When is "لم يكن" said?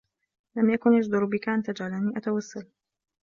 0.55-0.93